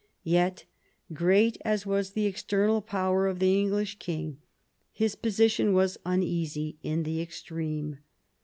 Yet 0.25 0.65
great 1.13 1.59
as 1.63 1.85
was 1.85 2.13
the 2.13 2.25
external 2.25 2.81
power 2.81 3.27
of 3.27 3.37
the 3.37 3.59
English 3.61 3.99
king, 3.99 4.39
his 4.91 5.13
position 5.15 5.73
was 5.73 5.99
uneasy 6.03 6.79
in 6.81 7.03
the 7.03 7.21
extreme. 7.21 7.99